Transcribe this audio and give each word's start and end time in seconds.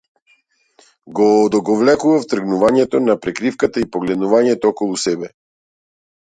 Го 1.19 1.27
одолговлекував 1.41 2.25
тргнувањето 2.33 3.03
на 3.11 3.19
прекривката 3.27 3.87
и 3.87 3.89
погледнувањето 3.99 4.75
околу 4.77 5.01
себе. 5.07 5.35